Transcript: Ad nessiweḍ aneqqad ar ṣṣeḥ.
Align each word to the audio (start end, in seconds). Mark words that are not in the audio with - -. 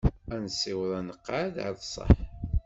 Ad 0.33 0.39
nessiweḍ 0.43 0.91
aneqqad 0.99 1.53
ar 1.65 1.73
ṣṣeḥ. 1.83 2.11